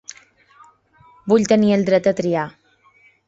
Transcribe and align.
Vull 1.33 1.45
tenir 1.53 1.69
el 1.77 1.85
dret 1.91 2.09
a 2.13 2.17
triar. 2.21 2.47